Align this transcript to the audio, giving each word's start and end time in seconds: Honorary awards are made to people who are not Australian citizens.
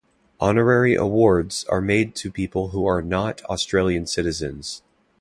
Honorary 0.39 0.95
awards 0.95 1.63
are 1.65 1.79
made 1.79 2.15
to 2.15 2.31
people 2.31 2.69
who 2.69 2.87
are 2.87 3.03
not 3.03 3.43
Australian 3.45 4.07
citizens. 4.07 4.81